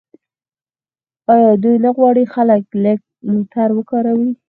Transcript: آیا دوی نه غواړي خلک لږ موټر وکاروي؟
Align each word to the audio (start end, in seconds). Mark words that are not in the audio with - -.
آیا 1.33 1.51
دوی 1.63 1.75
نه 1.85 1.89
غواړي 1.97 2.23
خلک 2.33 2.63
لږ 2.83 2.99
موټر 3.31 3.69
وکاروي؟ 3.73 4.31